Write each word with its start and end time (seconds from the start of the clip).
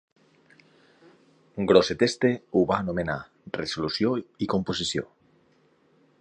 Grosseteste 1.71 2.31
ho 2.55 2.63
va 2.71 2.79
anomenar 2.85 3.19
"resolució 3.59 4.15
i 4.47 4.49
composició". 4.57 5.07